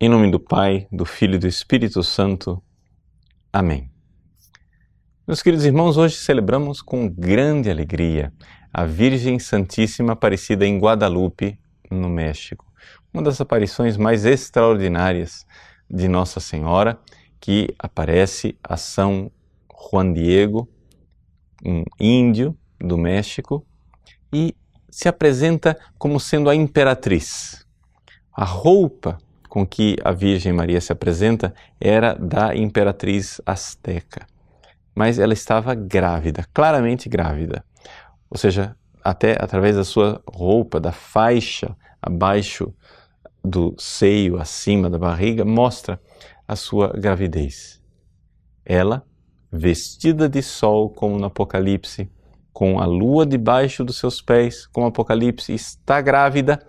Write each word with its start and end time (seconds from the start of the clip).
Em 0.00 0.08
nome 0.08 0.28
do 0.28 0.40
Pai, 0.40 0.88
do 0.90 1.04
Filho 1.04 1.36
e 1.36 1.38
do 1.38 1.46
Espírito 1.46 2.02
Santo. 2.02 2.60
Amém. 3.52 3.88
Meus 5.24 5.40
queridos 5.40 5.64
irmãos, 5.64 5.96
hoje 5.96 6.16
celebramos 6.16 6.82
com 6.82 7.08
grande 7.08 7.70
alegria 7.70 8.32
a 8.72 8.84
Virgem 8.84 9.38
Santíssima 9.38 10.14
Aparecida 10.14 10.66
em 10.66 10.80
Guadalupe, 10.80 11.56
no 11.88 12.08
México. 12.08 12.66
Uma 13.12 13.22
das 13.22 13.40
aparições 13.40 13.96
mais 13.96 14.24
extraordinárias 14.24 15.46
de 15.88 16.08
Nossa 16.08 16.40
Senhora, 16.40 16.98
que 17.40 17.72
aparece 17.78 18.58
a 18.64 18.76
São 18.76 19.30
Juan 19.92 20.12
Diego, 20.12 20.68
um 21.64 21.84
índio 22.00 22.58
do 22.80 22.98
México, 22.98 23.64
e 24.32 24.56
se 24.90 25.08
apresenta 25.08 25.78
como 25.96 26.18
sendo 26.18 26.50
a 26.50 26.54
imperatriz. 26.54 27.64
A 28.32 28.44
roupa 28.44 29.18
com 29.54 29.64
que 29.64 29.96
a 30.02 30.10
Virgem 30.10 30.52
Maria 30.52 30.80
se 30.80 30.90
apresenta 30.90 31.54
era 31.80 32.12
da 32.14 32.56
imperatriz 32.56 33.40
azteca. 33.46 34.26
Mas 34.92 35.20
ela 35.20 35.32
estava 35.32 35.76
grávida, 35.76 36.44
claramente 36.52 37.08
grávida. 37.08 37.64
Ou 38.28 38.36
seja, 38.36 38.76
até 39.00 39.36
através 39.38 39.76
da 39.76 39.84
sua 39.84 40.20
roupa, 40.28 40.80
da 40.80 40.90
faixa 40.90 41.76
abaixo 42.02 42.74
do 43.44 43.76
seio, 43.78 44.40
acima 44.40 44.90
da 44.90 44.98
barriga, 44.98 45.44
mostra 45.44 46.00
a 46.48 46.56
sua 46.56 46.88
gravidez. 46.88 47.80
Ela, 48.64 49.06
vestida 49.52 50.28
de 50.28 50.42
sol, 50.42 50.90
como 50.90 51.16
no 51.16 51.26
Apocalipse, 51.26 52.10
com 52.52 52.80
a 52.80 52.86
lua 52.86 53.24
debaixo 53.24 53.84
dos 53.84 53.98
seus 53.98 54.20
pés, 54.20 54.66
como 54.66 54.88
Apocalipse, 54.88 55.54
está 55.54 56.00
grávida, 56.00 56.66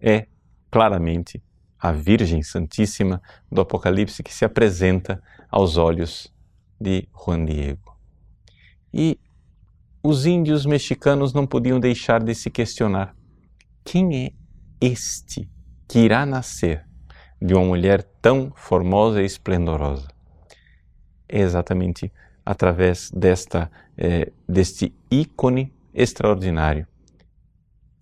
é 0.00 0.26
claramente 0.70 1.42
a 1.80 1.92
Virgem 1.92 2.42
Santíssima 2.42 3.22
do 3.50 3.60
Apocalipse 3.60 4.22
que 4.22 4.34
se 4.34 4.44
apresenta 4.44 5.22
aos 5.50 5.76
olhos 5.76 6.32
de 6.80 7.08
Juan 7.14 7.44
Diego. 7.44 7.96
E 8.92 9.18
os 10.02 10.26
índios 10.26 10.64
mexicanos 10.66 11.32
não 11.32 11.46
podiam 11.46 11.78
deixar 11.78 12.22
de 12.22 12.34
se 12.34 12.50
questionar: 12.50 13.14
quem 13.84 14.26
é 14.26 14.32
este 14.80 15.48
que 15.86 16.00
irá 16.00 16.24
nascer 16.24 16.84
de 17.40 17.54
uma 17.54 17.64
mulher 17.64 18.02
tão 18.20 18.52
formosa 18.54 19.22
e 19.22 19.26
esplendorosa? 19.26 20.08
É 21.28 21.40
exatamente 21.40 22.12
através 22.44 23.10
desta, 23.10 23.70
eh, 23.96 24.32
deste 24.48 24.94
ícone 25.10 25.70
extraordinário, 25.92 26.86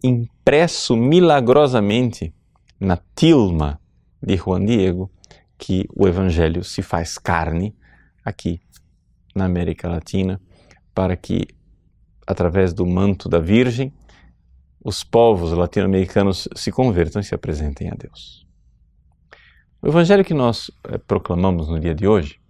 impresso 0.03 0.97
milagrosamente 0.97 2.33
na 2.79 2.99
tilma 3.15 3.81
de 4.23 4.37
Juan 4.37 4.65
Diego 4.65 5.11
que 5.59 5.87
o 5.95 6.07
Evangelho 6.07 6.63
se 6.63 6.83
faz 6.83 7.19
carne 7.19 7.75
aqui 8.25 8.61
na 9.35 9.45
América 9.45 9.89
Latina, 9.89 10.41
para 10.95 11.17
que, 11.17 11.47
através 12.27 12.73
do 12.73 12.87
manto 12.87 13.29
da 13.29 13.39
Virgem, 13.39 13.93
os 14.83 15.05
povos 15.05 15.53
latino-americanos 15.53 16.49
se 16.55 16.71
convertam 16.73 17.21
e 17.21 17.25
se 17.25 17.35
apresentem 17.35 17.91
a 17.91 17.95
Deus. 17.95 18.47
O 19.83 19.89
Evangelho 19.89 20.25
que 20.25 20.35
nós 20.35 20.71
eh, 20.85 20.99
proclamamos 20.99 21.69
no 21.69 21.79
dia 21.79 21.95
de 21.95 22.07
hoje 22.07 22.41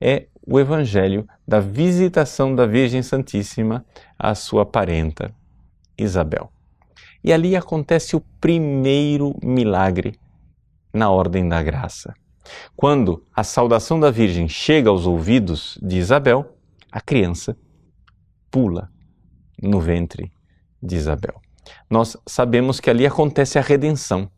é 0.00 0.26
o 0.46 0.58
Evangelho 0.58 1.28
da 1.46 1.60
visitação 1.60 2.54
da 2.54 2.66
Virgem 2.66 3.02
Santíssima 3.02 3.84
à 4.18 4.34
sua 4.34 4.64
parenta 4.64 5.34
Isabel. 5.96 6.50
E 7.22 7.32
ali 7.32 7.54
acontece 7.54 8.16
o 8.16 8.20
primeiro 8.40 9.36
milagre 9.42 10.18
na 10.92 11.10
ordem 11.10 11.48
da 11.48 11.62
graça. 11.62 12.14
Quando 12.74 13.24
a 13.34 13.44
saudação 13.44 14.00
da 14.00 14.10
Virgem 14.10 14.48
chega 14.48 14.90
aos 14.90 15.06
ouvidos 15.06 15.78
de 15.82 15.98
Isabel, 15.98 16.56
a 16.90 17.00
criança 17.00 17.56
pula 18.50 18.90
no 19.62 19.80
ventre 19.80 20.32
de 20.82 20.96
Isabel. 20.96 21.40
Nós 21.88 22.16
sabemos 22.26 22.80
que 22.80 22.90
ali 22.90 23.06
acontece 23.06 23.58
a 23.58 23.62
redenção 23.62 24.30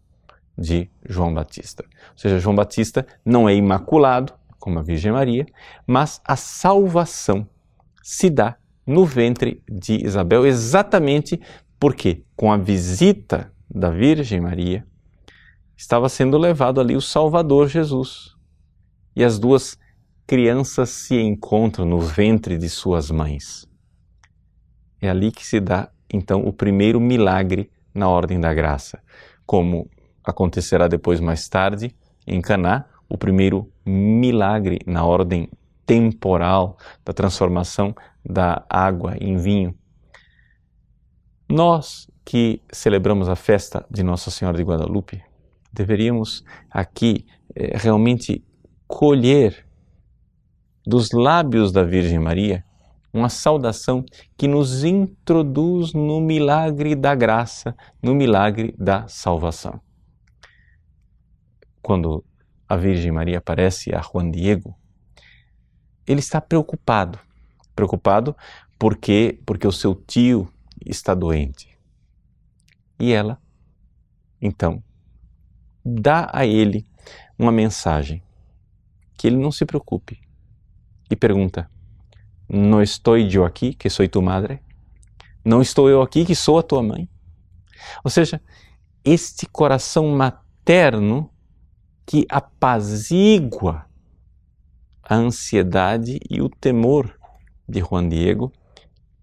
de 0.58 0.90
João 1.08 1.32
Batista. 1.32 1.84
Ou 2.10 2.18
seja, 2.18 2.38
João 2.38 2.54
Batista 2.54 3.06
não 3.24 3.48
é 3.48 3.54
imaculado, 3.54 4.34
como 4.58 4.78
a 4.78 4.82
Virgem 4.82 5.12
Maria, 5.12 5.46
mas 5.86 6.20
a 6.24 6.36
salvação 6.36 7.48
se 8.02 8.28
dá 8.28 8.56
no 8.86 9.04
ventre 9.04 9.62
de 9.68 10.04
Isabel 10.04 10.44
exatamente 10.44 11.40
porque 11.82 12.22
com 12.36 12.52
a 12.52 12.56
visita 12.56 13.52
da 13.68 13.90
Virgem 13.90 14.40
Maria 14.40 14.86
estava 15.76 16.08
sendo 16.08 16.38
levado 16.38 16.80
ali 16.80 16.94
o 16.94 17.00
Salvador 17.00 17.66
Jesus. 17.66 18.36
E 19.16 19.24
as 19.24 19.36
duas 19.36 19.76
crianças 20.24 20.90
se 20.90 21.16
encontram 21.16 21.84
no 21.84 21.98
ventre 21.98 22.56
de 22.56 22.68
suas 22.68 23.10
mães. 23.10 23.68
É 25.00 25.10
ali 25.10 25.32
que 25.32 25.44
se 25.44 25.58
dá 25.58 25.90
então 26.08 26.46
o 26.46 26.52
primeiro 26.52 27.00
milagre 27.00 27.68
na 27.92 28.08
ordem 28.08 28.38
da 28.38 28.54
graça, 28.54 29.02
como 29.44 29.90
acontecerá 30.22 30.86
depois 30.86 31.18
mais 31.18 31.48
tarde 31.48 31.92
em 32.24 32.40
Caná, 32.40 32.84
o 33.08 33.18
primeiro 33.18 33.68
milagre 33.84 34.78
na 34.86 35.04
ordem 35.04 35.50
temporal 35.84 36.76
da 37.04 37.12
transformação 37.12 37.92
da 38.24 38.64
água 38.70 39.16
em 39.20 39.36
vinho. 39.36 39.74
Nós 41.52 42.08
que 42.24 42.62
celebramos 42.72 43.28
a 43.28 43.36
festa 43.36 43.84
de 43.90 44.02
Nossa 44.02 44.30
Senhora 44.30 44.56
de 44.56 44.62
Guadalupe, 44.62 45.22
deveríamos 45.70 46.42
aqui 46.70 47.26
eh, 47.54 47.76
realmente 47.76 48.42
colher 48.88 49.68
dos 50.86 51.10
lábios 51.12 51.70
da 51.70 51.84
Virgem 51.84 52.18
Maria 52.18 52.64
uma 53.12 53.28
saudação 53.28 54.02
que 54.34 54.48
nos 54.48 54.82
introduz 54.82 55.92
no 55.92 56.22
milagre 56.22 56.94
da 56.94 57.14
graça, 57.14 57.76
no 58.02 58.14
milagre 58.14 58.74
da 58.78 59.06
salvação. 59.06 59.78
Quando 61.82 62.24
a 62.66 62.76
Virgem 62.76 63.12
Maria 63.12 63.36
aparece 63.36 63.94
a 63.94 64.00
Juan 64.00 64.30
Diego, 64.30 64.74
ele 66.06 66.20
está 66.20 66.40
preocupado, 66.40 67.18
preocupado 67.76 68.34
porque 68.78 69.38
porque 69.44 69.66
o 69.66 69.72
seu 69.72 69.94
tio 69.94 70.50
está 70.86 71.14
doente. 71.14 71.68
E 72.98 73.12
ela, 73.12 73.40
então, 74.40 74.82
dá 75.84 76.30
a 76.32 76.46
ele 76.46 76.86
uma 77.38 77.52
mensagem 77.52 78.22
que 79.16 79.26
ele 79.26 79.36
não 79.36 79.50
se 79.50 79.64
preocupe 79.64 80.20
e 81.10 81.16
pergunta: 81.16 81.70
Não 82.48 82.82
estou 82.82 83.18
eu 83.18 83.44
aqui, 83.44 83.74
que 83.74 83.90
sou 83.90 84.06
tu 84.08 84.22
madre? 84.22 84.60
Não 85.44 85.60
estou 85.60 85.88
eu 85.88 86.02
aqui, 86.02 86.24
que 86.24 86.34
sou 86.34 86.58
a 86.58 86.62
tua 86.62 86.82
mãe? 86.82 87.08
Ou 88.04 88.10
seja, 88.10 88.40
este 89.04 89.46
coração 89.46 90.08
materno 90.08 91.30
que 92.06 92.26
apazigua 92.28 93.86
a 95.02 95.14
ansiedade 95.14 96.20
e 96.30 96.40
o 96.40 96.48
temor 96.48 97.18
de 97.68 97.80
Juan 97.80 98.08
Diego 98.08 98.52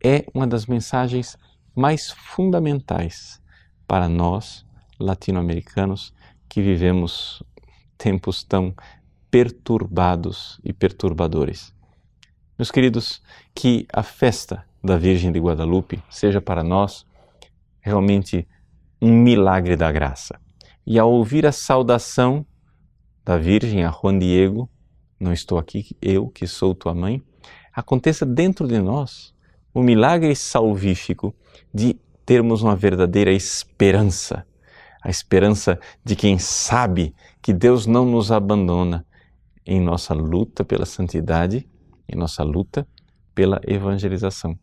é 0.03 0.25
uma 0.33 0.45
das 0.45 0.65
mensagens 0.65 1.37
mais 1.79 2.11
fundamentais 2.11 3.41
para 3.87 4.09
nós, 4.09 4.65
latino-americanos, 4.99 6.13
que 6.49 6.61
vivemos 6.61 7.41
tempos 7.97 8.43
tão 8.43 8.75
perturbados 9.31 10.59
e 10.61 10.73
perturbadores. 10.73 11.73
Meus 12.57 12.69
queridos, 12.69 13.21
que 13.55 13.87
a 13.93 14.03
festa 14.03 14.65
da 14.83 14.97
Virgem 14.97 15.31
de 15.31 15.39
Guadalupe 15.39 16.03
seja 16.09 16.41
para 16.41 16.65
nós 16.65 17.05
realmente 17.79 18.45
um 19.01 19.13
milagre 19.13 19.77
da 19.77 19.89
graça. 19.89 20.37
E 20.85 20.99
ao 20.99 21.09
ouvir 21.09 21.45
a 21.45 21.51
saudação 21.53 22.45
da 23.23 23.37
Virgem 23.37 23.85
a 23.85 23.91
Juan 23.91 24.19
Diego, 24.19 24.69
não 25.17 25.31
estou 25.31 25.57
aqui, 25.57 25.95
eu 26.01 26.27
que 26.27 26.45
sou 26.45 26.75
tua 26.75 26.93
mãe, 26.93 27.23
aconteça 27.73 28.25
dentro 28.25 28.67
de 28.67 28.79
nós 28.79 29.33
o 29.79 29.83
milagre 29.83 30.35
salvífico 30.35 31.33
de 31.73 31.97
termos 32.25 32.61
uma 32.61 32.75
verdadeira 32.75 33.31
esperança, 33.31 34.45
a 35.01 35.09
esperança 35.09 35.79
de 36.03 36.17
quem 36.17 36.37
sabe 36.37 37.15
que 37.41 37.53
Deus 37.53 37.85
não 37.85 38.03
nos 38.03 38.29
abandona 38.29 39.05
em 39.65 39.79
nossa 39.79 40.13
luta 40.13 40.65
pela 40.65 40.85
santidade, 40.85 41.65
em 42.09 42.17
nossa 42.17 42.43
luta 42.43 42.85
pela 43.33 43.61
evangelização. 43.65 44.59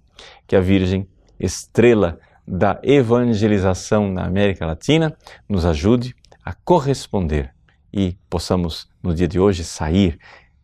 Que 0.47 0.55
a 0.55 0.61
Virgem, 0.61 1.09
estrela 1.41 2.19
da 2.47 2.79
evangelização 2.83 4.13
na 4.13 4.27
América 4.27 4.67
Latina, 4.67 5.17
nos 5.49 5.65
ajude 5.65 6.15
a 6.45 6.53
corresponder 6.53 7.55
e 7.91 8.19
possamos, 8.29 8.87
no 9.03 9.15
dia 9.15 9.27
de 9.27 9.41
hoje, 9.41 9.65
sair 9.65 10.19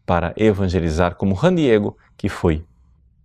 para 0.05 0.35
evangelizar 0.37 1.15
como 1.15 1.35
Juan 1.35 1.55
Diego, 1.55 1.97
que 2.19 2.29
foi 2.29 2.63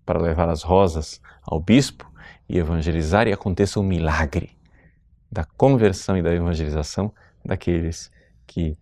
para 0.07 0.19
levar 0.19 0.49
as 0.49 0.63
rosas 0.63 1.21
ao 1.43 1.59
bispo 1.59 2.09
e 2.47 2.57
evangelizar 2.57 3.27
e 3.27 3.33
aconteça 3.33 3.79
um 3.79 3.83
milagre 3.83 4.57
da 5.29 5.43
conversão 5.43 6.17
e 6.17 6.23
da 6.23 6.33
evangelização 6.33 7.13
daqueles 7.43 8.09
que 8.47 8.77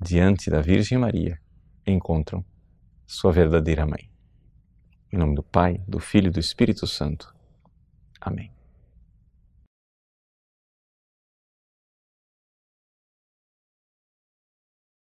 diante 0.00 0.48
da 0.48 0.60
Virgem 0.60 0.98
Maria, 0.98 1.40
encontram 1.86 2.44
sua 3.06 3.32
verdadeira 3.32 3.84
mãe. 3.84 4.08
Em 5.12 5.18
nome 5.18 5.34
do 5.34 5.42
Pai, 5.42 5.80
do 5.86 5.98
Filho 5.98 6.28
e 6.28 6.30
do 6.30 6.40
Espírito 6.40 6.86
Santo. 6.86 7.34
Amém. 8.20 8.55